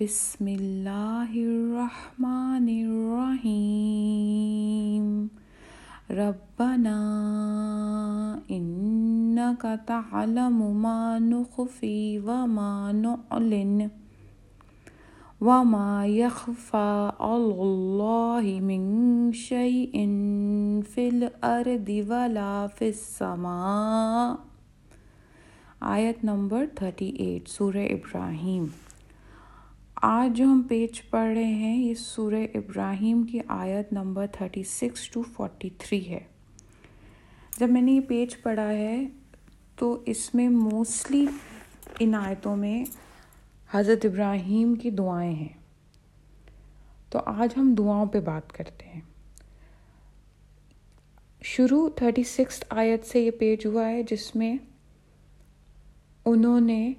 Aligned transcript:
بسم 0.00 0.46
اللہ 0.46 1.30
الرحمن 1.34 2.66
الرحیم 2.72 4.26
ربنا 6.18 6.98
انك 8.50 9.80
تعلم 9.86 10.60
ما 10.82 11.18
نخفي 11.18 12.18
وما 12.18 12.92
نعلن 12.92 13.90
وما 15.40 16.06
يخفى 16.06 17.12
على 17.20 17.62
الله 17.68 18.60
من 18.70 18.82
شيء 19.32 19.94
في 20.90 21.08
الأرض 21.08 22.04
ولا 22.08 22.66
في 22.66 22.88
السماء 22.88 24.36
آیت 25.96 26.24
نمبر 26.24 26.66
38 26.82 27.48
سورہ 27.48 27.86
ابراہیم 27.90 28.66
آج 30.02 30.36
جو 30.36 30.44
ہم 30.44 30.62
پیج 30.68 31.10
پڑھ 31.10 31.32
رہے 31.32 31.44
ہیں، 31.44 31.76
یہ 31.76 31.94
سورہ 31.94 32.46
ابراہیم 32.54 33.22
کی 33.22 33.40
آیت 33.48 33.92
نمبر 33.92 34.26
36 34.26 35.10
ٹو 35.10 35.22
43 35.22 36.08
ہے۔ 36.08 36.20
جب 37.58 37.70
میں 37.70 37.82
نے 37.82 37.92
یہ 37.92 38.00
پیج 38.00 38.42
پڑھا 38.42 38.68
ہے، 38.68 39.06
تو 39.76 40.02
اس 40.06 40.34
میں 40.34 40.48
موسٹلی 40.48 41.26
ان 41.98 42.14
آیتوں 42.14 42.56
میں 42.56 42.84
حضرت 43.70 44.04
ابراہیم 44.04 44.74
کی 44.74 44.90
دعائیں 44.90 45.34
ہیں۔ 45.34 45.58
تو 47.10 47.18
آج 47.26 47.48
ہم 47.56 47.74
دعاؤں 47.78 48.06
پہ 48.06 48.20
بات 48.20 48.52
کرتے 48.52 48.86
ہیں۔ 48.86 49.00
شروع 51.42 51.88
تھرٹی 51.88 52.22
سکس 52.22 52.64
آیت 52.70 53.06
سے 53.06 53.20
یہ 53.20 53.30
پیج 53.30 53.66
ہوا 53.66 53.88
ہے، 53.88 54.02
جس 54.02 54.36
میں 54.36 54.56
انہوں 56.24 56.60
نے 56.60 56.92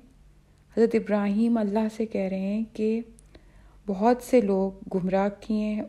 حضرت 0.78 0.96
ابراہیم 0.96 1.58
اللہ 1.58 1.88
سے 1.98 2.06
کہہ 2.06 2.30
رہے 2.32 2.40
ہیں 2.40 2.64
کہ 2.74 3.00
بہت 3.88 4.24
سے 4.24 4.42
لوگ 4.42 4.72
گمراہ 4.96 5.30
کیے 5.40 5.82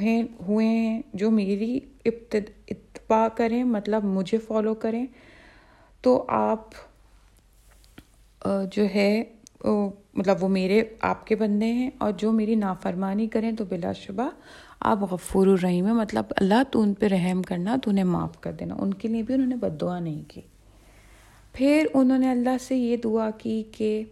ہیں 0.00 0.22
ہوئے 0.48 0.66
ہیں، 0.66 1.02
جو 1.14 1.30
میری 1.30 1.78
اتباع 2.04 3.28
کریں 3.36 3.62
مطلب 3.64 4.04
مجھے 4.04 4.38
فالو 4.38 4.74
کریں۔ 4.74 5.06
تو 6.02 6.24
آپ 6.28 6.68
جو 8.72 8.84
ہے 8.94 9.22
مطلب 10.14 10.42
وہ 10.42 10.48
میرے، 10.48 10.82
آپ 11.00 11.26
کے 11.26 11.36
بندے 11.36 11.72
ہیں 11.72 11.90
اور 11.98 12.12
جو 12.12 12.32
میری 12.32 12.54
نافرمانی 12.54 13.26
کریں 13.26 13.52
تو 13.52 13.64
بلا 13.64 13.92
شبہ 13.92 14.28
آپ 14.80 15.12
غفور 15.12 15.46
الرحیم 15.46 15.86
ہیں۔ 15.86 15.94
مطلب 15.94 16.24
اللہ 16.36 16.62
تو 16.70 16.80
ان 16.82 16.94
پہ 16.94 17.06
رحم 17.06 17.42
کرنا، 17.42 17.76
تو 17.82 17.90
انہیں 17.90 18.04
معاف 18.04 18.40
کر 18.40 18.52
دینا۔ 18.52 18.74
ان 18.78 18.94
کے 18.94 19.08
لیے 19.08 19.22
بھی 19.22 19.34
انہوں 19.34 19.48
نے 19.48 19.56
بد 19.56 19.80
دعا 19.80 19.98
نہیں 20.00 20.22
کی۔ 20.28 20.40
پھر 21.54 21.86
انہوں 21.94 22.18
نے 22.18 22.30
اللہ 22.30 22.58
سے 22.60 22.76
یہ 22.76 22.96
دعا 22.96 23.30
کی 23.30 23.64
کہ 23.72 24.04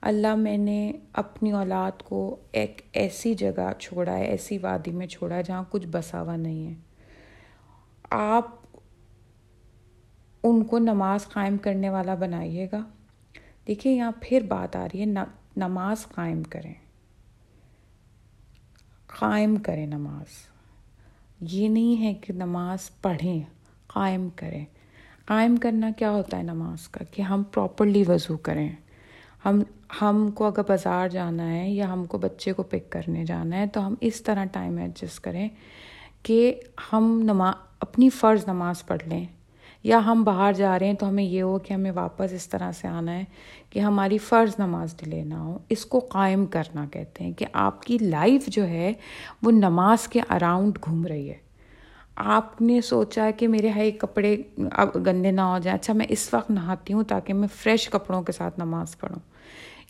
اللہ 0.00 0.34
میں 0.34 0.56
نے 0.56 0.92
اپنی 1.12 1.52
اولاد 1.52 2.02
کو 2.02 2.36
ایک 2.52 2.82
ایسی 2.92 3.34
جگہ 3.34 3.72
چھوڑا 3.78 4.18
ہے، 4.18 4.24
ایسی 4.24 4.58
وادی 4.58 4.90
میں 4.90 5.06
چھوڑا 5.06 5.36
ہے 5.36 5.42
جہاں 5.42 5.64
کچھ 5.70 5.86
بساوا 5.86 6.36
نہیں 6.36 6.66
ہے۔ 6.66 6.74
آپ 8.10 8.50
ان 10.42 10.64
کو 10.64 10.78
نماز 10.78 11.28
قائم 11.28 11.56
کرنے 11.56 11.90
والا 11.90 12.14
بنائیے 12.14 12.68
گا۔ 12.72 12.84
دیکھیے 13.66 13.92
یہاں 13.92 14.12
پھر 14.20 14.40
بات 14.48 14.76
آ 14.76 14.86
رہی 14.86 15.00
ہے 15.00 15.04
نماز 15.56 16.06
قائم 16.06 16.42
کریں۔ 16.42 16.74
قائم 19.06 19.56
کریں 19.56 19.86
نماز۔ 19.86 20.26
یہ 21.40 21.68
نہیں 21.68 22.02
ہے 22.02 22.14
کہ 22.14 22.32
نماز 22.32 22.90
پڑھیں، 23.02 23.42
قائم 23.86 24.28
کریں۔ 24.36 24.64
قائم 25.26 25.56
کرنا 25.56 25.90
کیا 25.96 26.10
ہوتا 26.10 26.36
ہے 26.36 26.42
نماز 26.42 26.88
کا؟ 26.88 27.04
کہ 27.04 27.22
ہم 27.22 27.42
پراپرلی 27.42 28.04
وضو 28.08 28.36
کریں۔ 28.36 28.68
ہم 29.44 29.62
ہم 30.02 30.30
کو 30.34 30.44
اگر 30.44 30.60
بازار 30.68 31.08
جانا 31.08 31.54
ہے 31.54 31.70
یا 31.70 31.92
ہم 31.92 32.04
کو 32.04 32.18
بچے 32.18 32.52
کو 32.52 32.62
پک 32.62 32.92
کرنے 32.92 33.24
جانا 33.24 33.56
ہے 33.56 33.66
تو 33.66 33.86
ہم 33.86 33.94
اس 34.00 34.22
طرح 34.22 34.44
ٹائم 34.44 34.76
ایڈجسٹ 34.76 35.20
کریں 35.20 35.48
کہ 36.22 36.60
ہم 36.92 37.20
نماز 37.24 37.54
اپنی 37.80 38.10
فرض 38.10 38.44
نماز 38.46 38.86
پڑھ 38.86 39.08
لیں۔ 39.08 39.24
یا 39.82 39.98
ہم 40.06 40.24
باہر 40.24 40.52
جا 40.52 40.78
رہے 40.78 40.86
ہیں 40.86 40.94
تو 40.94 41.08
ہمیں 41.08 41.24
یہ 41.24 41.42
ہو 41.42 41.58
کہ 41.58 41.72
ہمیں 41.72 41.90
واپس 41.90 42.32
اس 42.32 42.48
طرح 42.48 42.72
سے 42.72 42.88
آنا 42.88 43.14
ہے 43.14 43.24
کہ 43.70 43.78
ہماری 43.80 44.18
فرض 44.18 44.54
نماز 44.58 44.96
ڈلے 44.96 45.24
نہ 45.24 45.34
ہو۔ 45.34 45.58
اس 45.68 45.86
کو 45.86 45.98
قائم 45.98 46.46
کرنا 46.46 46.86
کہتے 46.92 47.24
ہیں 47.24 47.32
کہ 47.32 47.46
آپ 47.52 47.82
کی 47.82 47.98
لائف 47.98 48.46
جو 48.46 48.66
ہے 48.66 48.92
وہ 49.42 49.50
نماز 49.50 50.08
کے 50.08 50.20
اراؤنڈ 50.28 50.78
گھوم 50.84 51.06
رہی 51.06 51.30
ہے۔ 51.30 51.51
آپ 52.16 52.62
نے 52.62 52.80
سوچا 52.80 53.30
کہ 53.36 53.48
میرے 53.48 53.70
ہائی 53.70 53.90
کپڑے 53.90 54.36
اب 54.72 54.88
گندے 55.06 55.30
نہ 55.30 55.40
ہو 55.40 55.58
جائیں۔ 55.58 55.78
اچھا 55.78 55.92
میں 55.92 56.06
اس 56.08 56.34
وقت 56.34 56.50
نہاتی 56.50 56.92
ہوں 56.92 57.02
تاکہ 57.02 57.34
میں 57.34 57.48
فریش 57.56 57.88
کپڑوں 57.88 58.22
کے 58.22 58.32
ساتھ 58.32 58.58
نماز 58.58 58.98
پڑھوں۔ 58.98 59.18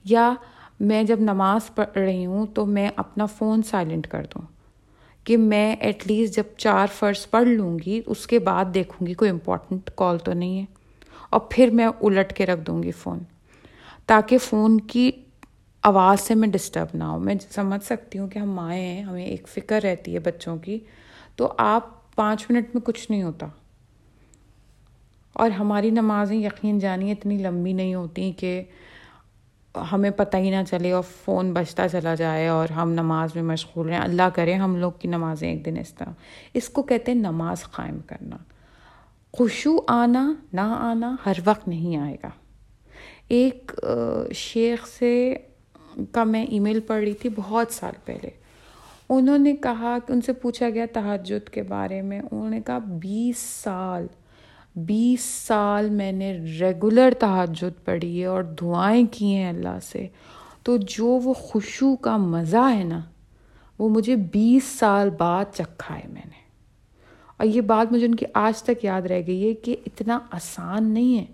یا 0.05 0.35
میں 0.81 1.03
جب 1.03 1.21
نماز 1.21 1.75
پڑھ 1.75 1.99
رہی 1.99 2.27
ہوں 2.27 2.47
تو 2.47 2.67
میں 2.67 2.91
اپنا 2.97 3.27
فون 3.27 3.63
سائلنٹ 3.63 4.07
کر 4.07 4.27
دوں 4.35 4.43
کہ 5.25 5.37
میں 5.37 5.77
ایٹ 5.77 6.07
لیسٹ 6.07 6.37
جب 6.37 6.43
چار 6.57 6.87
فرض 6.95 7.31
پڑھ 7.31 7.49
لوں 7.49 7.79
گی، 7.87 8.03
اس 8.07 8.27
کے 8.27 8.39
بعد 8.39 8.65
دیکھوں 8.75 9.07
گی، 9.07 9.15
کوئی 9.15 9.31
امپورٹنٹ 9.31 9.91
کال 9.95 10.19
تو 10.19 10.33
نہیں 10.33 10.59
ہے۔ 10.59 10.65
اور 11.31 11.41
پھر 11.51 11.71
میں 11.73 11.87
الٹ 11.87 12.33
کے 12.33 12.47
رکھ 12.47 12.61
دوں 12.61 12.83
گی 12.83 12.91
فون 12.91 13.19
تاکہ 14.07 14.39
فون 14.39 14.81
کی 14.81 15.11
آواز 15.83 16.21
سے 16.21 16.35
میں 16.35 16.49
ڈسٹرب 16.49 16.87
نہ 16.95 17.05
ہوں۔ 17.05 17.21
میں 17.21 17.35
سمجھ 17.51 17.85
سکتی 17.85 18.19
ہوں 18.19 18.29
کہ 18.29 18.39
ہم 18.39 18.51
مائیں 18.51 18.83
ہیں، 18.83 19.03
ہمیں 19.03 19.27
ایک 19.27 19.49
فکر 19.49 19.81
رہتی 19.83 20.15
ہے 20.15 20.19
بچوں 20.19 20.57
کی۔ 20.57 20.79
تو 21.37 21.53
آپ 21.59 22.02
پانچ 22.15 22.47
منٹ 22.51 22.67
میں 22.75 22.83
کچھ 22.83 23.11
نہیں 23.11 23.23
ہوتا۔ 23.23 23.47
اور 25.33 25.51
ہماری 25.51 25.91
نمازیں 25.91 26.37
یقین 26.37 26.79
جانی 26.79 27.13
اتنی 27.13 27.39
لمبی 27.39 27.73
نہیں 27.73 27.95
ہوتی 27.95 28.33
کہ 28.33 28.63
ہمیں 29.93 30.11
پتہ 30.11 30.37
ہی 30.37 30.51
نہ 30.51 30.65
چلے 30.71 30.93
اور 30.93 31.03
فون 31.25 31.53
بجتا 31.53 31.89
چلا 31.89 32.15
جائے 32.15 32.49
اور 32.49 32.69
ہم 32.69 32.93
نماز 32.93 33.35
میں 33.35 33.43
مشغول 33.43 33.89
رہیں 33.89 33.99
اللہ 33.99 34.29
کرے 34.35 34.55
ہم 34.55 34.77
لوگ 34.77 34.93
کی 34.93 35.09
نمازیں 35.09 35.53
ایک 35.53 35.65
دن 35.65 35.77
اس 35.79 35.95
طرح۔ 35.95 36.11
اس 36.55 36.69
کو 36.69 36.83
کہتے 36.83 37.13
ہیں 37.13 37.19
نماز 37.19 37.63
قائم 37.63 37.99
کرنا۔ 38.07 38.37
خوشو 39.33 39.77
آنا، 39.89 40.35
نہ 40.53 40.61
آنا 40.61 41.17
ہر 41.27 41.33
وقت 41.45 41.69
نہیں 41.69 41.97
آئے 41.97 42.17
گا۔ 42.23 42.29
ایک 43.29 43.73
شیخ 44.35 44.87
سے 44.87 45.35
کا 46.13 46.25
میں 46.25 46.45
ای 46.45 46.59
میل 46.59 46.81
پڑھ 46.81 47.05
رہی 47.05 47.13
تھی 47.13 47.31
بہت 47.37 47.67
سال 47.71 47.93
پہلے۔ 48.05 48.31
انہوں 49.17 49.39
نے 49.39 49.57
کہا 49.57 49.99
کہ 50.07 50.13
ان 50.13 50.21
سے 50.21 50.33
پوچھا 50.33 50.71
گیا 50.71 50.87
تحجد 50.93 51.49
کے 51.49 51.63
بارے 51.63 52.03
میں، 52.03 52.21
انہوں 52.21 52.51
نے 52.51 52.61
کہا 52.67 52.79
بیس 52.79 53.39
سال 53.39 54.07
بیس 54.77 55.21
سال 55.21 55.91
میں 55.91 56.13
نے 56.13 56.39
ریگولر 56.61 57.13
تحجد 57.19 57.85
پڑھی 57.85 58.21
ہے 58.21 58.27
اور 58.27 58.43
دعائیں 58.43 59.07
کی 59.11 59.35
ہیں 59.35 59.49
اللہ 59.49 59.79
سے۔ 59.83 60.09
تو 60.63 60.77
جو 60.77 61.07
وہ 61.07 61.33
خوشو 61.33 61.97
کا 61.97 62.17
مزہ 62.17 62.73
ہے 62.73 62.85
نا، 62.85 63.01
وہ 63.79 63.89
مجھے 63.89 64.17
بیس 64.17 64.65
سال 64.65 65.11
بعد 65.11 65.45
چکھا 65.55 65.95
ہے 65.95 66.09
میں 66.09 66.23
نے۔ 66.25 66.43
اور 67.37 67.47
یہ 67.47 67.61
بات 67.61 67.93
مجھے 67.93 68.07
ان 68.07 68.15
کی 68.15 68.27
آج 68.35 68.63
تک 68.63 68.85
یاد 68.85 69.03
رہ 69.03 69.21
گئی 69.27 69.49
ہے 69.49 69.55
کہ 69.55 69.77
اتنا 69.87 70.19
آسان 70.31 70.85
نہیں 70.85 71.19
ہے۔ 71.19 71.27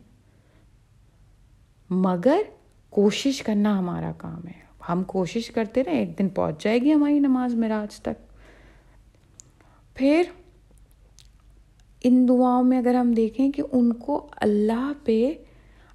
مگر 1.91 2.43
کوشش 2.91 3.43
کرنا 3.43 3.79
ہمارا 3.79 4.13
کام 4.19 4.47
ہے۔ 4.47 4.68
ہم 4.89 5.03
کوشش 5.05 5.51
کرتے 5.51 5.85
رہے، 5.85 5.99
ایک 5.99 6.19
دن 6.19 6.29
پہنچ 6.29 6.65
جائے 6.65 6.79
گی 6.79 6.93
ہماری 6.93 7.19
نماز 7.19 7.55
مراج 7.55 8.01
تک۔ 8.01 8.29
پھر 9.95 10.23
ان 12.05 12.29
دعاؤں 12.29 12.65
میں 12.65 12.79
اگر 12.79 12.95
ہم 12.95 13.13
دیکھیں 13.13 13.53
کہ 13.53 13.63
ان 13.73 13.93
کو 13.93 14.29
اللہ 14.37 14.93
پہ 15.05 15.33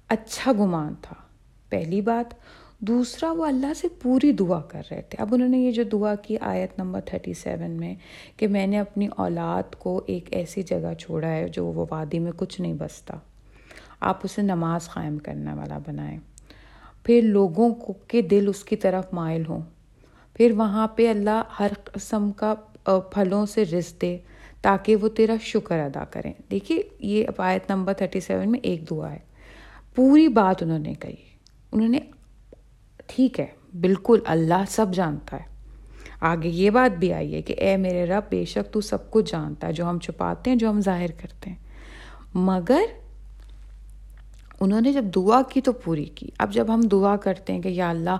اچھا 0.08 0.52
گمان 0.52 0.94
تھا، 1.02 1.16
پہلی 1.68 2.00
بات۔ 2.00 2.34
دوسرا، 2.78 3.32
وہ 3.32 3.46
اللہ 3.46 3.74
سے 3.76 3.88
پوری 4.02 4.32
دعا 4.32 4.60
کر 4.60 4.82
رہے 4.90 5.02
تھے۔ 5.02 5.22
اب 5.22 5.34
انہوں 5.34 5.48
نے 5.48 5.58
یہ 5.58 5.70
جو 5.70 5.82
دعا 5.82 6.14
کی 6.14 6.38
آیت 6.38 6.78
نمبر 6.78 7.00
تھرٹی 7.00 7.32
سیون 7.32 7.70
میں 7.70 7.94
کہ 8.36 8.48
میں 8.48 8.66
نے 8.66 8.78
اپنی 8.78 9.08
اولاد 9.16 9.74
کو 9.74 10.02
ایک 10.06 10.32
ایسی 10.32 10.62
جگہ 10.62 10.94
چھوڑا 10.94 11.28
ہے 11.28 11.48
جو 11.48 11.66
وہ 11.66 11.86
وادی 11.90 12.18
میں 12.18 12.32
کچھ 12.36 12.60
نہیں 12.60 12.74
بستا۔ 12.74 13.14
آپ 14.00 14.20
اسے 14.22 14.42
نماز 14.42 14.88
قائم 14.88 15.18
کرنے 15.18 15.52
والا 15.52 15.78
بنائیں۔ 15.86 16.18
پھر 17.04 17.20
لوگوں 17.22 17.74
کو 17.74 17.92
کے 17.92 18.22
دل 18.22 18.44
اس 18.48 18.64
کی 18.64 18.76
طرف 18.76 19.04
مائل 19.12 19.42
ہوں۔ 19.48 19.60
پھر 20.34 20.52
وہاں 20.56 20.88
پہ 20.88 21.10
اللہ 21.10 21.42
ہر 21.60 21.70
قسم 21.84 22.30
کا 22.32 22.54
پھلوں 22.84 23.46
سے 23.46 23.64
رس 23.64 24.02
دے 24.02 24.18
تاکہ 24.62 24.96
وہ 24.96 25.08
تیرا 25.08 25.34
شکر 25.40 25.78
ادا 25.78 26.04
کریں۔ 26.04 26.32
دیکھیے، 26.50 26.82
یہ 26.98 27.26
آیت 27.38 27.70
نمبر 27.70 27.92
تھرٹی 27.92 28.20
سیون 28.20 28.50
میں 28.50 28.60
ایک 28.62 28.90
دعا 28.90 29.12
ہے۔ 29.12 29.18
پوری 29.94 30.28
بات 30.28 30.62
انہوں 30.62 30.78
نے 30.78 30.94
کہی۔ 30.94 31.16
انہوں 31.72 31.88
نے، 31.88 31.98
ٹھیک 33.06 33.40
ہے، 33.40 33.46
بالکل 33.80 34.20
اللہ 34.24 34.64
سب 34.68 34.86
جانتا 34.94 35.36
ہے۔ 35.36 35.54
آگے 36.20 36.48
یہ 36.48 36.70
بات 36.70 36.98
بھی 36.98 37.12
آئی 37.12 37.34
ہے 37.34 37.42
کہ 37.42 37.54
اے 37.58 37.76
میرے 37.76 38.06
رب، 38.06 38.22
بے 38.30 38.44
شک 38.44 38.72
تو 38.72 38.80
سب 38.80 39.10
کچھ 39.10 39.32
جانتا 39.32 39.66
ہے 39.66 39.72
جو 39.72 39.84
ہم 39.84 39.98
چھپاتے 39.98 40.50
ہیں، 40.50 40.56
جو 40.56 40.70
ہم 40.70 40.80
ظاہر 40.80 41.10
کرتے 41.22 41.50
ہیں۔ 41.50 41.56
مگر 42.34 42.82
انہوں 44.60 44.80
نے 44.80 44.92
جب 44.92 45.04
دعا 45.14 45.42
کی 45.48 45.60
تو 45.60 45.72
پوری 45.72 46.04
کی۔ 46.04 46.26
اب 46.38 46.52
جب 46.52 46.74
ہم 46.74 46.80
دعا 46.80 47.16
کرتے 47.16 47.52
ہیں 47.52 47.60
کہ 47.60 47.68
یا 47.68 47.90
اللہ 47.90 48.16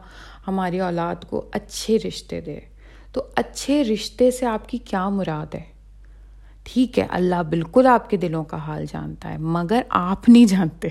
ہماری 0.46 0.80
اولاد 0.80 1.24
کو 1.28 1.48
اچھے 1.52 1.98
رشتے 1.98 2.40
دے، 2.40 2.60
تو 3.12 3.22
اچھے 3.36 3.84
رشتے 3.84 4.30
سے 4.30 4.46
آپ 4.46 4.68
کی 4.68 4.78
کیا 4.78 5.08
مراد 5.08 5.54
ہے؟ 5.54 5.62
ٹھیک 6.64 6.98
ہے، 6.98 7.06
اللہ 7.10 7.42
بالکل 7.48 7.86
آپ 7.86 8.10
کے 8.10 8.16
دلوں 8.16 8.44
کا 8.44 8.56
حال 8.56 8.84
جانتا 8.92 9.32
ہے، 9.32 9.38
مگر 9.38 9.82
آپ 9.88 10.28
نہیں 10.28 10.44
جانتے۔ 10.44 10.88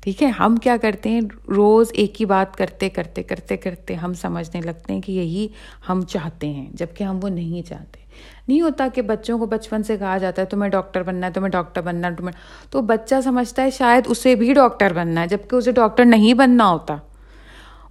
ٹھیک 0.00 0.22
ہے، 0.22 0.28
ہم 0.28 0.56
کیا 0.56 0.76
کرتے 0.82 1.10
ہیں؟ 1.10 1.20
روز 1.48 1.86
ایک 1.92 2.20
ہی 2.20 2.26
بات 2.26 2.56
کرتے 2.56 2.88
کرتے 2.88 3.22
کرتے 3.22 3.56
کرتے 3.56 3.94
ہم 3.94 4.14
سمجھنے 4.14 4.60
لگتے 4.60 4.92
ہیں 4.92 5.00
کہ 5.00 5.12
یہی 5.12 5.48
ہم 5.88 6.02
چاہتے 6.02 6.46
ہیں 6.46 6.70
جبکہ 6.74 7.04
ہم 7.04 7.18
وہ 7.22 7.28
نہیں 7.28 7.68
چاہتے۔ 7.68 8.03
نہیں 8.48 8.60
ہوتا 8.60 8.88
کہ 8.94 9.02
بچوں 9.02 9.38
کو 9.38 9.46
بچپن 9.46 9.82
سے 9.82 9.96
کہا 9.96 10.18
جاتا 10.18 10.42
ہے، 10.42 10.46
تمہیں 10.46 10.70
ڈاکٹر 10.70 11.02
بننا 11.02 11.26
ہے، 11.26 11.32
تمہیں 11.32 11.50
ڈاکٹر 11.50 11.80
بننا 11.80 12.08
ہے، 12.08 12.14
تمہیں۔ 12.14 12.32
تو 12.70 12.80
بچہ 12.80 13.14
سمجھتا 13.24 13.62
ہے 13.62 13.70
شاید 13.70 14.04
اسے 14.06 14.34
بھی 14.34 14.54
ڈاکٹر 14.54 14.92
بننا 14.92 15.20
ہے 15.20 15.26
جبکہ 15.26 15.56
اسے 15.56 15.72
ڈاکٹر 15.72 16.04
نہیں 16.04 16.34
بننا 16.34 16.70
ہوتا۔ 16.70 16.96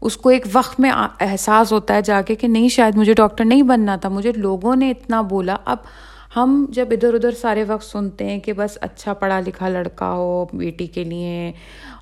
اس 0.01 0.17
کو 0.17 0.29
ایک 0.29 0.47
وقت 0.53 0.79
میں 0.79 0.91
احساس 1.19 1.73
ہوتا 1.73 1.93
ہے 1.93 2.01
جا 2.01 2.21
کے 2.21 2.35
کہ 2.35 2.47
نہیں، 2.47 2.69
شاید 2.69 2.95
مجھے 2.95 3.13
ڈاکٹر 3.13 3.45
نہیں 3.45 3.63
بننا 3.63 3.95
تھا۔ 3.95 4.09
مجھے 4.09 4.31
لوگوں 4.35 4.75
نے 4.75 4.91
اتنا 4.91 5.21
بولا۔ 5.21 5.55
اب 5.65 5.77
ہم 6.35 6.65
جب 6.69 6.87
ادھر 6.91 7.13
ادھر 7.13 7.31
سارے 7.31 7.63
وقت 7.63 7.83
سنتے 7.83 8.29
ہیں 8.29 8.39
کہ 8.39 8.53
بس 8.53 8.77
اچھا 8.81 9.13
پڑھا 9.13 9.39
لکھا 9.39 9.69
لڑکا 9.69 10.11
ہو 10.11 10.45
بیٹی 10.53 10.87
کے 10.87 11.03
لیے 11.03 11.51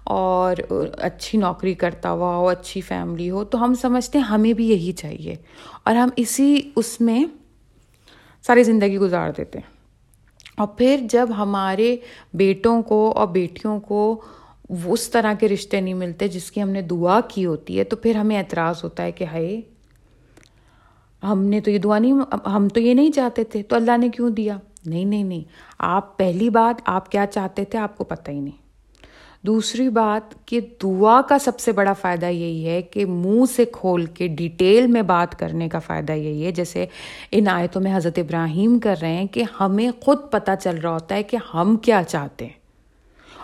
اور 0.04 0.56
اچھی 0.98 1.38
نوکری 1.38 1.74
کرتا 1.74 2.12
ہوا 2.12 2.36
ہو، 2.36 2.50
اچھی 2.50 2.82
فیملی 2.82 3.30
ہو، 3.30 3.44
تو 3.44 3.64
ہم 3.64 3.74
سمجھتے 3.74 4.18
ہیں 4.18 4.26
ہمیں 4.26 4.54
بھی 4.54 4.70
یہی 4.70 4.92
چاہیے۔ 4.92 5.36
اور 5.84 5.96
ہم 5.96 6.10
اسی 6.16 6.62
اس 6.76 7.02
میں 7.02 7.26
ساری 8.42 8.64
زندگی 8.64 8.98
گزار 8.98 9.30
دیتے 9.38 9.60
ہیں۔ 9.60 9.72
اور 10.58 10.68
پھر 10.68 11.00
جب 11.10 11.30
ہمارے 11.38 11.98
بیٹوں 12.34 12.82
کو 12.82 13.14
اور 13.16 13.28
بیٹیوں 13.28 13.80
کو 13.80 14.22
اس 14.70 15.10
طرح 15.10 15.34
کے 15.34 15.50
رشتے 15.50 15.82
نہیں 15.82 15.94
ملتے 15.94 16.28
جس 16.28 16.52
کی 16.52 16.62
ہم 16.62 16.70
نے 16.70 16.82
دعا 16.82 17.20
کی 17.28 17.46
ہوتی 17.46 17.80
ہے، 17.80 17.84
تو 17.84 17.96
پھر 17.96 18.16
ہمیں 18.16 18.38
اعتراض 18.38 18.84
ہوتا 18.84 19.04
ہے 19.04 19.12
کہ 19.12 19.24
ہائے، 19.24 19.62
ہم 21.24 21.44
نے 21.44 21.62
تو 21.62 21.72
یہ 21.72 21.78
دعا 21.78 22.00
نہیں، 22.00 22.14
ہم 22.46 22.68
تو 22.68 22.80
یہ 22.80 22.94
نہیں 22.94 23.12
چاہتے 23.12 23.44
تھے، 23.44 23.64
تو 23.64 23.76
اللہ 23.76 23.98
نے 23.98 24.10
کیوں 24.10 24.30
دیا؟ 24.30 24.58
نہیں 24.86 25.06
نہیں 25.06 25.24
نہیں، 25.24 25.44
آپ 25.80 26.18
پہلی 26.18 26.50
بات 26.50 26.82
آپ 26.86 27.12
کیا 27.12 27.26
چاہتے 27.26 27.66
تھے 27.66 27.80
آپ 27.80 27.98
کو 27.98 28.04
پتہ 28.04 28.32
ہی 28.32 28.40
نہیں۔ 28.40 28.61
دوسری 29.42 29.90
بات 29.90 30.48
کہ 30.48 30.60
دعا 30.84 31.22
کا 31.22 31.40
سب 31.40 31.60
سے 31.60 31.72
بڑا 31.72 31.94
فائدہ 31.94 32.26
یہی 32.26 32.68
ہے 32.68 32.82
کہ 32.82 33.06
منہ 33.06 33.46
سے 33.56 33.66
کھول 33.66 34.06
کے 34.06 34.28
ڈیٹیل 34.28 34.88
میں 34.88 35.02
بات 35.02 35.40
کرنے 35.40 35.70
کا 35.70 35.80
فائدہ 35.80 36.12
یہی 36.12 36.46
ہے۔ 36.46 36.52
جیسے 36.52 36.86
ان 37.32 37.48
آیتوں 37.48 37.82
میں 37.82 37.98
حضرت 37.98 38.20
ابراہیم 38.20 38.80
کر 38.80 38.96
رہے 39.02 39.14
ہیں 39.14 39.28
کہ 39.28 39.44
ہمیں 39.60 39.92
خود 40.02 40.18
پتہ 40.32 40.52
چل 40.62 40.78
رہا 40.78 40.92
ہوتا 40.92 41.16
ہے 41.16 41.24
کہ 41.24 41.38
ہم 41.54 41.78
کیا 41.78 42.02
چاہتے 42.08 42.46
ہیں۔ 42.46 42.62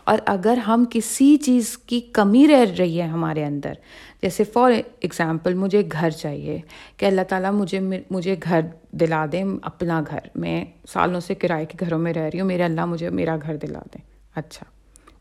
اور 0.04 0.18
اگر 0.26 0.58
ہم 0.58 0.86
کسی 0.90 1.38
چیز 1.38 1.78
کی 1.78 2.00
کمی 2.00 2.48
رہ 2.48 2.66
رہی 2.78 3.02
ہے 3.02 3.08
ہمارے 3.08 3.46
اندر، 3.46 3.74
جیسے 4.22 4.44
فار 4.44 4.72
ایگزامپل 5.00 5.54
مجھے 5.54 5.84
گھر 5.92 6.10
چاہیے، 6.10 6.60
کہ 6.98 7.06
اللہ 7.06 7.22
تعالیٰ 7.22 7.52
مجھے 7.52 7.80
مجھے 8.12 8.36
گھر 8.44 8.62
دلا 8.92 9.26
دیں 9.32 9.44
اپنا 9.62 10.04
گھر، 10.10 10.20
میں 10.36 10.66
سالوں 10.90 11.20
سے 11.20 11.36
کرائے 11.36 11.66
کے 11.66 11.78
گھروں 11.80 12.00
میں 12.00 12.14
رہ 12.14 12.30
رہی 12.34 12.40
ہوں، 12.40 12.48
میرے 12.48 12.64
اللہ 12.64 12.86
مجھے 12.86 13.10
میرا 13.10 13.38
گھر 13.42 13.56
دلا 13.56 13.80
دیں۔ 13.80 14.02
اچھا 14.36 14.66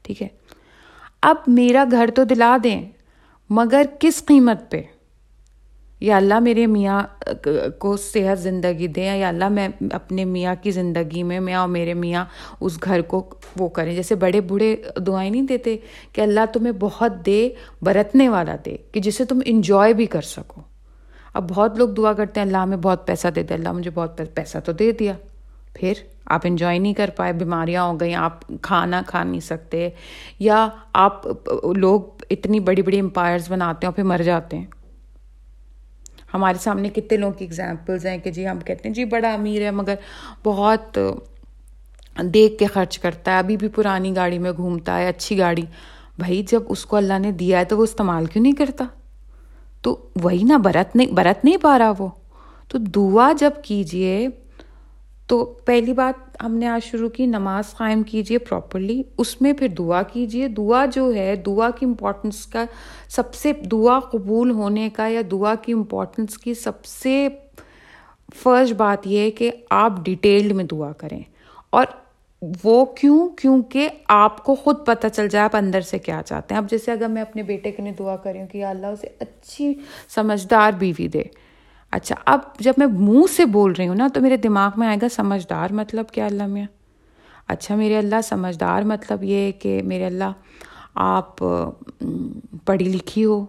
ٹھیک 0.02 0.22
ہے۔ 0.22 0.28
اب 1.26 1.36
میرا 1.46 1.84
گھر 1.90 2.10
تو 2.14 2.24
دلا 2.24 2.56
دیں، 2.64 2.90
مگر 3.50 3.82
کس 4.00 4.26
قیمت 4.26 4.70
پہ؟ 4.70 4.82
یا 6.00 6.16
اللہ 6.16 6.38
میرے 6.38 6.66
میاں 6.66 7.02
کو 7.78 7.96
صحت 7.96 8.38
زندگی 8.38 8.86
دیں، 8.86 9.16
یا 9.16 9.28
اللہ 9.28 9.48
میں 9.48 9.68
اپنے 9.90 10.24
میاں 10.24 10.54
کی 10.62 10.70
زندگی 10.70 11.22
میں 11.22 11.40
میں 11.40 11.54
اور 11.54 11.68
میرے 11.68 11.94
میاں 11.94 12.24
اس 12.60 12.84
گھر 12.84 13.02
کو 13.02 13.30
وہ 13.58 13.68
کریں۔ 13.68 13.94
جیسے 13.94 14.14
بڑے 14.14 14.40
بوڑھے 14.40 14.76
دعائیں 15.06 15.30
نہیں 15.30 15.42
دیتے 15.42 15.76
کہ 16.12 16.20
اللہ 16.20 16.40
تمہیں 16.52 16.72
بہت 16.80 17.26
دے، 17.26 17.48
برتنے 17.82 18.28
والا 18.28 18.56
دے، 18.66 18.76
کہ 18.92 19.00
جسے 19.00 19.24
تم 19.24 19.38
انجوائے 19.44 19.92
بھی 19.92 20.06
کر 20.06 20.22
سکو۔ 20.22 20.60
اب 21.34 21.48
بہت 21.48 21.78
لوگ 21.78 21.88
دعا 21.88 22.12
کرتے 22.12 22.40
ہیں، 22.40 22.46
اللہ 22.46 22.58
ہمیں 22.58 22.76
بہت 22.76 23.06
پیسہ 23.06 23.28
دے 23.28 23.42
دے، 23.42 23.54
اللہ 23.54 23.72
مجھے 23.72 23.90
بہت 23.94 24.20
پیسہ 24.34 24.58
تو 24.58 24.72
دے 24.72 24.92
دیا۔ 24.92 25.12
پھر 25.78 25.92
آپ 26.26 26.40
انجوائے 26.44 26.78
نہیں 26.78 26.94
کر 26.94 27.10
پائے، 27.16 27.32
بیماریاں 27.32 27.82
ہو 27.82 28.00
گئیں، 28.00 28.14
آپ 28.14 28.40
کھانا 28.62 29.02
کھا 29.06 29.22
نہیں 29.24 29.40
سکتے، 29.40 29.88
یا 30.38 30.68
آپ 30.92 31.26
لوگ 31.76 32.00
اتنی 32.30 32.60
بڑی 32.60 32.82
بڑی 32.82 33.00
امپائرز 33.00 33.50
بناتے 33.50 33.86
ہیں 33.86 33.88
اور 33.88 33.94
پھر 33.94 34.02
مر 34.02 34.22
جاتے 34.24 34.58
ہیں۔ 34.58 34.66
ہمارے 36.34 36.58
سامنے 36.58 36.88
کتنے 36.88 37.18
لوگوں 37.18 37.34
کی 37.34 37.44
اگزامپلز 37.44 38.06
ہیں 38.06 38.18
کہ 38.18 38.30
جی 38.30 38.48
ہم 38.48 38.60
کہتے 38.60 38.88
ہیں 38.88 38.94
جی 38.94 39.04
بڑا 39.04 39.32
امیر 39.34 39.62
ہے، 39.62 39.70
مگر 39.70 39.94
بہت 40.44 40.98
دیکھ 42.34 42.58
کے 42.58 42.66
خرچ 42.66 42.98
کرتا 42.98 43.32
ہے، 43.32 43.38
ابھی 43.38 43.56
بھی 43.56 43.68
پرانی 43.68 44.16
گاڑی 44.16 44.38
میں 44.38 44.52
گھومتا 44.52 44.98
ہے، 44.98 45.08
اچھی 45.08 45.38
گاڑی۔ 45.38 45.64
بھائی، 46.18 46.42
جب 46.42 46.62
اس 46.68 46.84
کو 46.86 46.96
اللہ 46.96 47.18
نے 47.18 47.32
دیا 47.32 47.58
ہے 47.58 47.64
تو 47.64 47.78
وہ 47.78 47.82
استعمال 47.82 48.26
کیوں 48.26 48.42
نہیں 48.42 48.52
کرتا؟ 48.52 48.84
تو 49.82 50.08
وہی 50.22 50.42
نا، 50.42 50.56
برت 50.56 50.96
نہیں 50.96 51.12
برت 51.12 51.44
نہیں 51.44 51.56
پا 51.56 51.78
رہا 51.78 51.92
وہ۔ 51.98 52.08
تو 52.68 52.78
دعا 52.78 53.32
جب 53.32 53.50
کیجیے 53.64 54.28
تو 55.26 55.44
پہلی 55.44 55.92
بات 55.92 56.42
ہم 56.42 56.54
نے 56.54 56.66
آج 56.66 56.84
شروع 56.84 57.08
کی، 57.08 57.26
نماز 57.26 57.70
قائم 57.70 58.02
کیجیے 58.02 58.38
پراپرلی 58.38 59.02
اس 59.18 59.42
میں 59.42 59.52
پھر 59.52 59.68
دعا 59.68 60.02
کیجیے 60.02 60.48
دعا 60.48 60.84
جو 60.86 61.14
ہے، 61.14 61.36
دعا 61.36 61.70
کی 61.70 61.86
امپورٹنس 61.86 62.46
کا 62.46 62.64
سب 63.08 63.34
سے، 63.34 63.52
دعا 63.52 64.00
قبول 64.00 64.50
ہونے 64.50 64.88
کا 64.92 65.08
یا 65.08 65.20
دعا 65.30 65.54
کی 65.54 65.72
امپورٹنس 65.72 66.38
کی 66.38 66.54
سب 66.54 66.84
سے 66.84 67.28
فرسٹ 68.34 68.72
بات 68.72 69.06
یہ 69.06 69.18
ہے 69.18 69.30
کہ 69.30 69.50
آپ 69.70 69.92
ڈیٹیلڈ 70.04 70.52
میں 70.52 70.64
دعا 70.64 70.92
کریں۔ 70.92 71.22
اور 71.70 71.86
وہ 72.64 72.84
کیوں؟ 72.84 73.28
کیونکہ 73.28 73.88
آپ 74.08 74.44
کو 74.44 74.54
خود 74.54 74.86
پتہ 74.86 75.06
چل 75.06 75.28
جائے 75.28 75.44
آپ 75.44 75.56
اندر 75.56 75.80
سے 75.80 75.98
کیا 75.98 76.22
چاہتے 76.26 76.54
ہیں۔ 76.54 76.62
اب 76.62 76.70
جیسے 76.70 76.92
اگر 76.92 77.08
میں 77.08 77.22
اپنے 77.22 77.42
بیٹے 77.42 77.70
کے 77.70 77.82
لیے 77.82 77.92
دعا 77.98 78.16
کری 78.16 78.40
ہوں 78.40 78.46
کہ 78.46 78.64
اللہ 78.64 78.86
اسے 78.86 79.08
اچھی 79.20 79.74
سمجھدار 80.08 80.72
بیوی 80.78 81.08
دے۔ 81.08 81.22
اچھا 81.96 82.14
اب 82.24 82.40
جب 82.58 82.72
میں 82.76 82.86
منہ 82.86 83.32
سے 83.36 83.44
بول 83.44 83.72
رہی 83.72 83.88
ہوں 83.88 83.94
نا 83.94 84.08
تو 84.14 84.20
میرے 84.20 84.36
دماغ 84.36 84.70
میں 84.76 84.88
آئے 84.88 84.96
گا 85.02 85.08
سمجھدار 85.08 85.72
مطلب 85.72 86.10
کیا 86.10 86.26
اللہ 86.26 86.46
میں 86.46 86.66
اچھا 87.48 87.74
میرے 87.74 87.98
اللہ 87.98 88.20
سمجھدار 88.24 88.82
مطلب 88.82 89.24
یہ 89.24 89.52
کہ 89.52 89.82
میرے 89.84 90.06
اللہ 90.06 90.32
آپ 90.94 91.36
پڑھی 92.64 92.84
لکھی 92.84 93.24
ہو۔ 93.24 93.46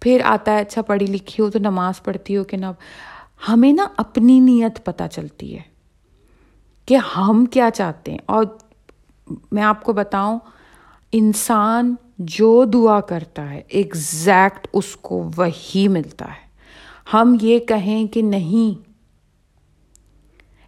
پھر 0.00 0.20
آتا 0.24 0.52
ہے 0.52 0.60
اچھا 0.60 0.82
پڑھی 0.82 1.06
لکھی 1.06 1.44
ہو 1.44 1.50
تو 1.50 1.58
نماز 1.58 2.02
پڑھتی 2.02 2.36
ہو 2.36 2.44
کہ 2.44 2.56
نہ۔ 2.56 2.66
ہمیں 3.48 3.72
نا 3.72 3.86
اپنی 3.96 4.40
نیت 4.40 4.84
پتہ 4.84 5.04
چلتی 5.12 5.56
ہے 5.56 5.62
کہ 6.86 6.96
ہم 7.16 7.44
کیا 7.44 7.70
چاہتے 7.74 8.10
ہیں۔ 8.10 8.18
اور 8.26 8.44
میں 9.52 9.62
آپ 9.62 9.84
کو 9.84 9.92
بتاؤں، 9.92 10.38
انسان 11.12 11.94
جو 12.18 12.64
دعا 12.64 13.00
کرتا 13.00 13.50
ہے 13.50 13.62
ایگزیکٹ 13.68 14.68
اس 14.72 14.96
کو 14.96 15.30
وہی 15.36 15.88
ملتا 15.88 16.24
ہے۔ 16.24 16.49
ہم 17.14 17.36
یہ 17.40 17.58
کہیں 17.58 18.06
کہ 18.06 18.22
نہیں۔ 18.22 18.88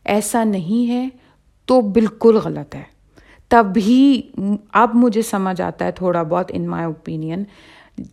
ایسا 0.05 0.45
نہیں 0.45 0.91
ہے 0.91 1.09
تو 1.65 1.81
بالکل 1.81 2.37
غلط 2.45 2.75
ہے۔ 2.75 2.83
تبھی 3.49 4.23
اب 4.73 4.91
مجھے 4.95 5.23
سمجھ 5.23 5.61
آتا 5.61 5.85
ہے 5.85 5.93
تھوڑا 5.93 6.23
بہت 6.23 6.51
ان 6.55 6.67
مائی 6.67 6.85
اوپینین 6.85 7.45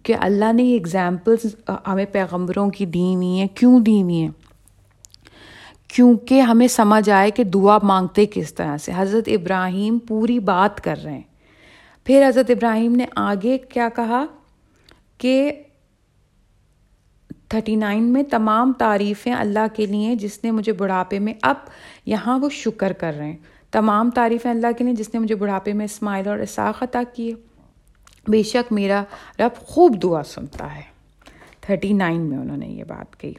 کہ 0.03 0.15
اللہ 0.19 0.53
نے 0.53 0.63
یہ 0.63 0.73
ایگزامپلس 0.73 1.69
ہمیں 1.87 2.05
پیغمبروں 2.05 2.69
کی 2.69 2.85
دی 2.85 3.15
ہوئی 3.15 3.27
ہیں۔ 3.27 3.47
کیوں 3.47 3.79
دی 3.79 4.01
ہوئی 4.01 4.15
ہیں؟ 4.15 4.29
کیونکہ 5.87 6.41
ہمیں 6.41 6.67
سمجھ 6.67 7.09
آئے 7.09 7.31
کہ 7.31 7.43
دعا 7.43 7.77
مانگتے 7.83 8.25
کس 8.25 8.53
طرح 8.53 8.77
سے۔ 8.77 8.91
حضرت 8.95 9.23
ابراہیم 9.27 9.99
پوری 9.99 10.39
بات 10.39 10.81
کر 10.81 10.99
رہے 11.03 11.13
ہیں۔ 11.13 11.21
پھر 12.03 12.27
حضرت 12.27 12.49
ابراہیم 12.49 12.95
نے 12.95 13.05
آگے 13.15 13.57
کیا 13.57 13.89
کہا 13.95 14.25
کہ 15.17 15.51
تھرٹی 17.49 17.75
نائن 17.75 18.03
میں 18.03 18.23
تمام 18.23 18.73
تعریفیں 18.73 19.33
اللہ 19.33 19.75
کے 19.75 19.85
لیے 19.85 20.15
جس 20.15 20.43
نے 20.43 20.51
مجھے 20.51 20.71
بڑھاپے 20.71 21.19
میں 21.19 21.33
اب 21.41 21.55
یہاں 22.05 22.39
وہ 22.39 22.49
شکر 22.49 22.93
کر 22.93 23.13
رہے 23.17 23.25
ہیں۔ 23.25 23.37
تمام 23.71 24.09
تعریفیں 24.09 24.51
اللہ 24.51 24.67
کے 24.77 24.83
لیے 24.83 24.93
جس 24.93 25.13
نے 25.13 25.19
مجھے 25.19 25.35
بڑھاپے 25.35 25.73
میں 25.73 25.85
اسماعیل 25.85 26.27
اور 26.27 26.37
اساق 26.37 26.83
عطا 26.83 27.03
کیے۔ 27.13 27.33
بے 28.27 28.43
شک 28.43 28.73
میرا 28.73 29.03
رب 29.39 29.57
خوب 29.57 30.03
دعا 30.03 30.23
سنتا 30.23 30.75
ہے۔ 30.75 30.81
تھرٹی 31.61 31.93
نائن 31.93 32.21
میں 32.21 32.37
انہوں 32.37 32.57
نے 32.57 32.67
یہ 32.67 32.83
بات 32.83 33.19
کہی۔ 33.19 33.33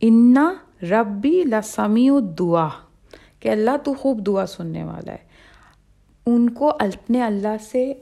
انا 0.00 0.54
ربی 0.82 1.42
لسمی 1.44 2.08
دعا 2.38 2.68
کہ 3.40 3.48
اللہ 3.48 3.76
تو 3.84 3.94
خوب 3.94 4.26
دعا 4.26 4.46
سننے 4.46 4.84
والا 4.84 5.12
ہے۔ 5.12 5.28
ان 6.26 6.50
کو 6.50 6.68
اپنے 6.68 7.22
اللہ 7.22 7.56
سے 7.70 7.94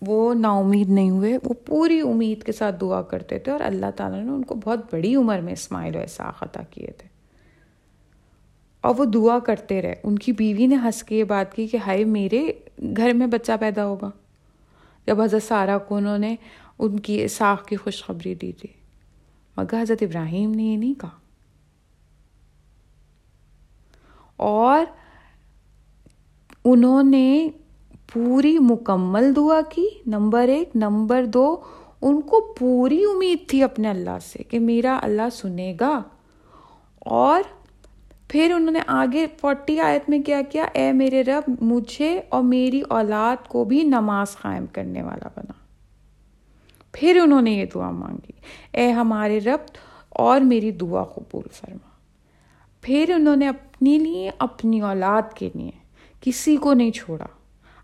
وہ 0.00 0.34
نا 0.34 0.50
امید 0.50 0.88
نہیں 0.88 1.10
ہوئے، 1.10 1.38
وہ 1.44 1.54
پوری 1.66 2.00
امید 2.00 2.42
کے 2.42 2.52
ساتھ 2.52 2.80
دعا 2.80 3.02
کرتے 3.02 3.38
تھے 3.38 3.52
اور 3.52 3.60
اللہ 3.60 3.86
تعالیٰ 3.96 4.24
نے 4.24 4.30
ان 4.30 4.44
کو 4.44 4.54
بہت 4.54 4.94
بڑی 4.94 5.14
عمر 5.14 5.40
میں 5.40 5.52
اسماعیل 5.52 5.96
و 5.96 6.00
اساق 6.00 6.42
عطا 6.42 6.62
کیے 6.62 6.90
تھے۔ 6.98 7.08
اور 8.80 8.94
وہ 8.98 9.04
دعا 9.04 9.38
کرتے 9.38 9.82
رہے۔ 9.82 9.94
ان 10.02 10.18
کی 10.18 10.32
بیوی 10.32 10.66
نے 10.66 10.74
ہنس 10.74 11.02
کے 11.02 11.16
یہ 11.16 11.24
بات 11.24 11.54
کی 11.54 11.66
کہ 11.66 11.76
ہائے 11.76 12.04
میرے 12.04 12.52
گھر 12.96 13.12
میں 13.12 13.26
بچہ 13.26 13.52
پیدا 13.60 13.86
ہوگا۔ 13.86 14.10
جب 15.06 15.20
حضرت 15.20 15.42
سارا 15.42 15.78
کو 15.78 15.96
انہوں 15.96 16.18
نے 16.18 16.36
ان 16.78 17.00
کی 17.00 17.24
اساق 17.24 17.66
کی 17.66 17.76
خوشخبری 17.76 18.34
دی 18.34 18.52
تھی۔ 18.52 18.68
مگر 19.56 19.82
حضرت 19.82 20.02
ابراہیم 20.02 20.50
نے 20.50 20.62
یہ 20.62 20.76
نہیں 20.76 21.00
کہا۔ 21.00 21.10
اور 24.36 24.84
انہوں 26.64 27.02
نے 27.02 27.48
پوری 28.12 28.58
مکمل 28.58 29.36
دعا 29.36 29.60
کی، 29.70 29.88
نمبر 30.06 30.48
ایک، 30.48 30.70
نمبر 30.74 31.24
دو، 31.24 31.56
ان 32.02 32.20
کو 32.20 32.54
پوری 32.58 33.04
امید 33.04 33.48
تھی 33.48 33.62
اپنے 33.62 33.88
اللہ 33.88 34.18
سے 34.26 34.42
کہ 34.42 34.58
میرا 34.58 34.98
اللہ 35.02 35.30
سنے 35.32 35.76
گا۔ 35.80 36.02
اور 36.98 37.42
پھر 38.28 38.52
انہوں 38.56 38.70
نے 38.70 38.80
آگے 38.86 39.26
فورٹی 39.40 39.80
آیت 39.80 40.10
میں 40.10 40.22
کیا 40.22 40.42
کیا، 40.42 40.66
اے 40.72 40.92
میرے 40.92 41.22
رب، 41.22 41.50
مجھے 41.60 42.20
اور 42.28 42.42
میری 42.42 42.80
اولاد 42.88 43.48
کو 43.48 43.64
بھی 43.64 43.82
نماز 43.82 44.36
قائم 44.36 44.66
کرنے 44.72 45.02
والا 45.02 45.28
بنا۔ 45.36 45.52
پھر 46.92 47.20
انہوں 47.22 47.42
نے 47.42 47.50
یہ 47.50 47.64
دعا 47.74 47.90
مانگی، 47.90 48.32
اے 48.72 48.90
ہمارے 48.90 49.40
رب، 49.40 49.76
اور 50.08 50.40
میری 50.40 50.70
دعا 50.70 51.02
قبول 51.02 51.48
فرما۔ 51.52 51.88
پھر 52.80 53.12
انہوں 53.16 53.36
نے 53.36 53.48
اپنے 53.48 53.98
لیے، 53.98 54.30
اپنی 54.38 54.80
اولاد 54.80 55.34
کے 55.34 55.50
لیے 55.54 55.70
کسی 56.20 56.56
کو 56.56 56.72
نہیں 56.72 56.90
چھوڑا۔ 56.90 57.26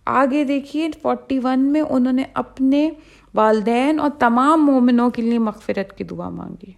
آگے 0.04 0.44
دیکھیے 0.44 0.88
فورٹی 1.02 1.38
ون 1.38 1.60
میں 1.60 1.80
انہوں 1.80 2.12
نے 2.12 2.24
اپنے 2.34 2.90
والدین 3.34 4.00
اور 4.00 4.10
تمام 4.18 4.66
مومنوں 4.66 5.10
کے 5.10 5.22
لیے 5.22 5.38
مغفرت 5.38 5.98
کی 5.98 6.04
دعا 6.04 6.28
مانگی۔ 6.28 6.72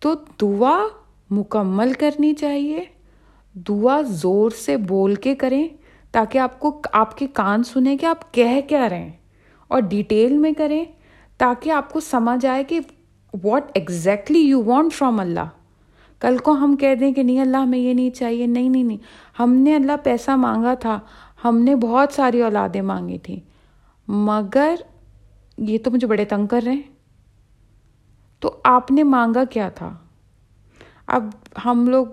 تو 0.00 0.14
دعا 0.40 0.78
مکمل 1.30 1.92
کرنی 1.92 2.34
چاہیے، 2.34 2.84
دعا 3.54 4.00
زور 4.00 4.50
سے 4.50 4.76
بول 4.76 5.14
کے 5.14 5.34
کریں 5.34 5.68
تاکہ 6.12 6.38
آپ 6.38 6.60
کو، 6.60 6.80
آپ 6.92 7.18
کے 7.18 7.26
کان 7.26 7.62
سنیں 7.62 7.96
کہ 7.96 8.06
آپ 8.06 8.34
کہہ 8.34 8.60
کیا 8.68 8.88
رہے 8.88 9.00
ہیں 9.00 9.12
اور 9.68 9.80
ڈیٹیل 9.80 10.38
میں 10.38 10.52
کریں 10.52 10.84
تاکہ 11.38 11.70
آپ 11.70 11.92
کو 11.92 12.00
سمجھ 12.00 12.46
آئے 12.46 12.64
کہ 12.64 12.80
what 13.44 13.70
exactly 13.74 14.38
you 14.38 14.62
want 14.64 14.92
from 14.92 15.20
اللہ 15.20 15.48
کل 16.20 16.38
کو 16.38 16.52
ہم 16.52 16.76
کہہ 16.76 16.94
دیں 16.94 17.12
کہ 17.12 17.22
نہیں، 17.22 17.40
اللہ 17.40 17.64
میں 17.64 17.78
یہ 17.78 17.94
نہیں 17.94 18.10
چاہیے، 18.10 18.46
نہیں 18.46 18.68
نہیں 18.68 18.84
نہیں۔ 18.84 18.98
ہم 19.38 19.52
نے 19.52 19.74
اللہ 19.74 19.92
پیسہ 20.02 20.30
مانگا 20.30 20.74
تھا 20.74 21.00
ہم 21.44 21.58
نے 21.58 21.74
بہت 21.74 22.12
ساری 22.12 22.42
اولادیں 22.42 22.82
مانگی 22.82 23.18
تھیں۔ 23.18 23.40
مگر 24.08 24.74
یہ 25.58 25.78
تو 25.84 25.90
مجھے 25.90 26.06
بڑے 26.06 26.24
تنگ 26.24 26.46
کر 26.46 26.60
رہے 26.64 26.72
ہیں۔ 26.72 26.82
تو 28.40 28.60
آپ 28.64 28.90
نے 28.90 29.02
مانگا 29.02 29.44
کیا 29.44 29.68
تھا؟ 29.68 29.96
اب 31.06 31.24
ہم 31.64 31.88
لوگ 31.88 32.06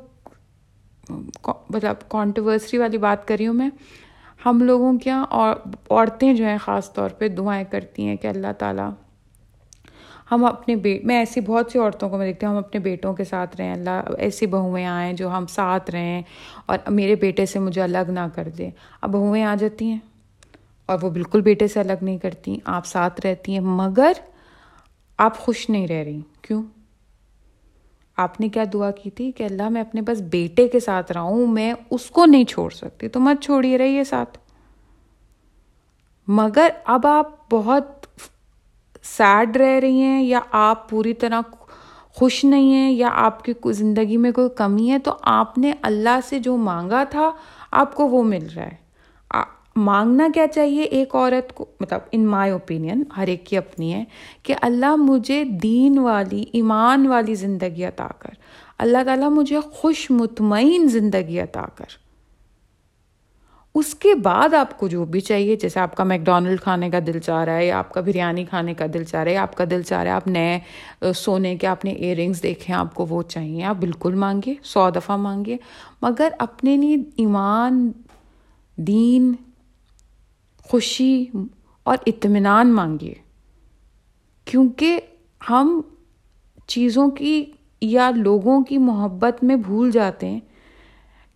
مطلب 1.69 2.09
کانٹروورسری 2.09 2.79
والی 2.79 2.97
بات 2.97 3.27
کر 3.27 3.35
رہی 3.39 3.47
ہوں 3.47 3.53
میں۔ 3.53 3.69
ہم 4.45 4.63
لوگوں 4.63 4.97
کے 4.97 5.11
اور 5.11 5.55
عورتیں 5.89 6.33
جو 6.33 6.45
ہیں 6.45 6.57
خاص 6.57 6.93
طور 6.93 7.09
پہ 7.09 7.27
دعائیں 7.27 7.65
کرتی 7.69 8.07
ہیں 8.07 8.15
کہ 8.15 8.27
اللہ 8.27 8.53
تعالیٰ 8.57 8.89
ہم 10.31 10.45
اپنے 10.45 10.75
بیٹ 10.75 11.05
میں 11.05 11.17
ایسی 11.17 11.41
بہت 11.41 11.71
سی 11.71 11.79
عورتوں 11.79 12.09
کو 12.09 12.17
میں 12.17 12.27
دیکھتی 12.27 12.45
ہوں، 12.45 12.53
ہم 12.53 12.57
اپنے 12.57 12.79
بیٹوں 12.79 13.13
کے 13.13 13.23
ساتھ 13.23 13.57
رہیں، 13.57 13.73
اللہ 13.73 14.01
ایسی 14.17 14.45
بہویں 14.45 14.85
آئیں 14.85 15.13
جو 15.13 15.29
ہم 15.29 15.45
ساتھ 15.45 15.91
رہیں 15.91 16.21
اور 16.65 16.77
میرے 16.89 17.15
بیٹے 17.15 17.45
سے 17.45 17.59
مجھے 17.59 17.81
الگ 17.81 18.07
نہ 18.07 18.27
کر 18.35 18.49
دیں۔ 18.57 18.71
اب 19.01 19.09
بہویں 19.09 19.43
آ 19.43 19.55
جاتی 19.59 19.85
ہیں 19.85 19.99
اور 20.85 20.97
وہ 21.01 21.09
بالکل 21.09 21.41
بیٹے 21.41 21.67
سے 21.67 21.79
الگ 21.79 21.93
نہیں 22.01 22.17
کرتی، 22.17 22.57
آپ 22.65 22.85
ساتھ 22.85 23.25
رہتی 23.25 23.53
ہیں، 23.53 23.59
مگر 23.59 24.11
آپ 25.17 25.37
خوش 25.37 25.69
نہیں 25.69 25.87
رہ 25.87 26.03
رہی۔ 26.03 26.21
کیوں؟ 26.41 26.63
آپ 28.17 28.39
نے 28.41 28.49
کیا 28.49 28.63
دعا 28.73 28.91
کی 28.91 29.09
تھی 29.09 29.31
کہ 29.31 29.43
اللہ 29.43 29.69
میں 29.69 29.81
اپنے 29.81 30.01
بس 30.01 30.21
بیٹے 30.21 30.67
کے 30.67 30.79
ساتھ 30.79 31.11
رہا 31.11 31.21
ہوں، 31.21 31.47
میں 31.47 31.73
اس 31.89 32.05
کو 32.05 32.25
نہیں 32.25 32.43
چھوڑ 32.43 32.69
سکتی، 32.69 33.07
تو 33.07 33.19
مت 33.19 33.43
چھوڑیے 33.43 33.77
رہیے 33.77 34.03
ساتھ۔ 34.03 34.37
مگر 36.27 36.69
اب 36.85 37.07
آپ 37.07 37.51
بہت 37.51 37.98
سیڈ 39.17 39.57
رہ 39.57 39.79
رہی 39.79 40.01
ہیں 40.01 40.23
یا 40.23 40.39
آپ 40.51 40.89
پوری 40.89 41.13
طرح 41.13 41.41
خوش 42.09 42.43
نہیں 42.43 42.73
ہیں 42.73 42.91
یا 42.91 43.09
آپ 43.13 43.43
کی 43.43 43.53
زندگی 43.65 44.17
میں 44.17 44.31
کوئی 44.31 44.49
کمی 44.57 44.91
ہے، 44.91 44.99
تو 44.99 45.13
آپ 45.21 45.57
نے 45.57 45.71
اللہ 45.81 46.19
سے 46.29 46.39
جو 46.39 46.57
مانگا 46.57 47.03
تھا، 47.03 47.31
آپ 47.71 47.95
کو 47.95 48.07
وہ 48.07 48.23
مل 48.23 48.47
رہا 48.55 48.65
ہے۔ 48.65 48.89
مانگنا 49.75 50.27
کیا 50.33 50.47
چاہیے؟ 50.47 50.81
ایک 50.81 51.15
عورت 51.15 51.55
کو 51.55 51.65
مطلب 51.79 51.99
ان 52.11 52.25
مائی 52.25 52.51
اوپینین 52.51 53.03
ہر 53.17 53.27
ایک 53.27 53.45
کی 53.45 53.57
اپنی 53.57 53.93
ہے، 53.93 54.03
کہ 54.43 54.55
اللہ 54.61 54.95
مجھے 54.95 55.43
دین 55.43 55.97
والی، 55.97 56.43
ایمان 56.53 57.07
والی 57.07 57.35
زندگی 57.35 57.83
عطا 57.83 58.07
کر۔ 58.19 58.29
اللہ 58.77 59.03
تعالیٰ 59.05 59.29
مجھے 59.29 59.59
خوش 59.59 60.11
مطمئن 60.11 60.87
زندگی 60.87 61.39
عطا 61.39 61.65
کر۔ 61.75 62.08
اس 63.79 63.95
کے 63.95 64.15
بعد 64.15 64.53
آپ 64.53 64.77
کو 64.77 64.87
جو 64.87 65.05
بھی 65.05 65.19
چاہیے، 65.19 65.55
جیسے 65.55 65.79
آپ 65.79 65.95
کا 65.95 66.03
میکڈونلڈ 66.03 66.61
کھانے 66.61 66.89
کا 66.89 66.99
دل 67.07 67.19
چاہ 67.19 67.43
رہا 67.43 67.57
ہے، 67.57 67.65
یا 67.65 67.77
آپ 67.79 67.93
کا 67.93 68.01
بریانی 68.01 68.45
کھانے 68.45 68.73
کا 68.73 68.85
دل 68.93 69.03
چاہ 69.03 69.23
رہا 69.23 69.31
ہے 69.31 69.37
آپ 69.37 69.55
کا 69.55 69.63
دل 69.71 69.81
چاہ 69.81 70.03
رہا 70.03 70.11
ہے 70.11 70.15
آپ 70.15 70.27
نئے 70.27 70.59
سونے 71.15 71.55
کے 71.55 71.67
اپنے 71.67 71.91
ایئر 71.91 72.17
رنگس 72.17 72.43
دیکھیں 72.43 72.75
آپ 72.75 72.95
کو 72.95 73.05
وہ 73.05 73.23
چاہیے، 73.23 73.63
آپ 73.63 73.75
بالکل 73.75 74.15
مانگیے، 74.15 74.53
سو 74.63 74.89
دفعہ 74.89 75.17
مانگیے۔ 75.17 75.57
مگر 76.01 76.29
اپنے 76.39 76.77
لیے 76.77 76.97
ایمان، 77.17 77.91
دین، 78.77 79.33
خوشی 80.63 81.25
اور 81.83 81.97
اطمینان 82.05 82.73
مانگیے۔ 82.73 83.13
کیونکہ 84.45 84.99
ہم 85.49 85.81
چیزوں 86.67 87.09
کی 87.09 87.45
یا 87.81 88.11
لوگوں 88.15 88.63
کی 88.63 88.77
محبت 88.77 89.43
میں 89.43 89.55
بھول 89.55 89.91
جاتے 89.91 90.27
ہیں 90.27 90.39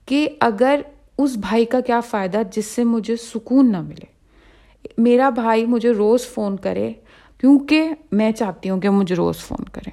کہ 0.05 0.27
اگر 0.39 0.81
اس 1.17 1.36
بھائی 1.36 1.65
کا 1.65 1.79
کیا 1.79 2.00
فائدہ 2.00 2.41
جس 2.51 2.65
سے 2.65 2.84
مجھے 2.84 3.15
سکون 3.15 3.72
نہ 3.72 3.82
ملے؟ 3.82 4.13
میرا 4.98 5.29
بھائی 5.29 5.65
مجھے 5.65 5.91
روز 5.91 6.27
فون 6.27 6.58
کرے 6.58 6.93
کیونکہ 7.38 7.89
میں 8.12 8.32
چاہتی 8.32 8.70
ہوں 8.70 8.82
کہ 8.82 8.89
مجھے 8.89 9.15
روز 9.15 9.38
فون 9.38 9.65
کرے۔ 9.72 9.89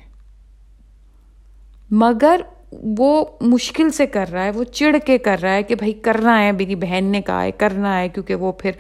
مگر 1.91 2.41
وہ 2.73 3.25
مشکل 3.41 3.91
سے 3.91 4.07
کر 4.07 4.29
رہا 4.33 4.45
ہے، 4.45 4.50
وہ 4.50 4.65
چڑ 4.65 4.97
کے 5.07 5.19
کر 5.19 5.39
رہا 5.43 5.55
ہے 5.55 5.62
کہ 5.62 5.75
بھائی 5.75 5.93
کرنا 5.93 6.43
ہے، 6.43 6.53
میری 6.53 6.75
بہن 6.75 7.05
نے 7.05 7.23
کہا 7.23 7.43
ہے، 7.43 7.50
کرنا 7.50 8.00
ہے، 8.00 8.09
کیونکہ 8.09 8.35
وہ 8.35 8.53
پھر 8.53 8.71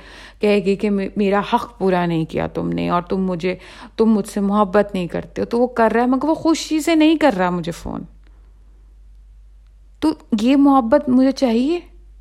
کہے 0.40 0.56
گی 0.56 0.76
کہ 0.76 0.90
میرا 1.16 1.40
حق 1.54 1.78
پورا 1.78 2.06
نہیں 2.06 2.24
کیا 2.24 2.46
تم 2.46 2.68
نے 2.68 2.88
اور 2.88 3.02
تم 3.02 3.24
مجھے، 3.24 3.56
تم 3.96 4.04
مجھ 4.04 4.28
سے 4.28 4.40
محبت 4.40 4.94
نہیں 4.94 5.06
کرتے 5.06 5.42
ہو۔ 5.42 5.46
تو 5.46 5.60
وہ 5.60 5.66
کر 5.66 5.92
رہا 5.94 6.02
ہے، 6.02 6.06
مگر 6.06 6.28
وہ 6.28 6.34
خوشی 6.34 6.80
سے 6.80 6.94
نہیں 6.94 7.16
کر 7.16 7.34
رہا 7.38 7.50
مجھے 7.50 7.72
فون۔ 7.72 8.02
تو 10.00 10.12
یہ 10.40 10.56
محبت 10.56 11.08
مجھے 11.08 11.32
چاہیے؟ 11.32 11.80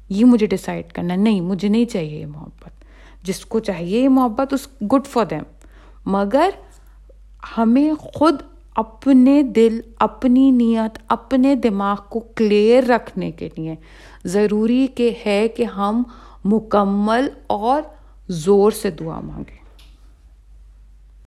یہ 0.09 0.25
مجھے 0.25 0.47
ڈسائڈ 0.47 0.93
کرنا 0.93 1.15
نہیں، 1.15 1.41
مجھے 1.41 1.67
نہیں 1.67 1.85
چاہیے 1.85 2.19
یہ 2.19 2.25
محبت۔ 2.25 2.83
جس 3.23 3.45
کو 3.45 3.59
چاہیے 3.59 3.99
یہ 3.99 4.09
محبت، 4.09 4.53
اس 4.53 4.67
گڈ 4.81 5.07
فار 5.07 5.25
دیم 5.25 5.43
مگر 6.05 6.49
ہمیں 7.57 7.93
خود 7.93 8.41
اپنے 8.75 9.43
دل، 9.43 9.81
اپنی 9.99 10.51
نیت، 10.51 10.99
اپنے 11.07 11.55
دماغ 11.55 11.97
کو 12.09 12.19
کلیئر 12.19 12.83
رکھنے 12.83 13.31
کے 13.31 13.49
لیے 13.57 13.75
ضروری 14.25 14.87
کہ 14.95 15.13
ہے 15.25 15.47
کہ 15.47 15.63
ہم 15.63 16.03
مکمل 16.45 17.27
اور 17.47 17.81
زور 18.27 18.71
سے 18.71 18.91
دعا 18.91 19.19
مانگیں۔ 19.19 19.58